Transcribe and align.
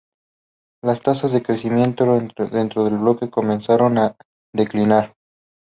Las 0.83 1.03
tasas 1.03 1.31
de 1.31 1.43
crecimiento 1.43 2.05
dentro 2.51 2.85
del 2.85 2.97
Bloque 2.97 3.29
comenzaron 3.29 3.99
a 3.99 4.15
declinar. 4.51 5.13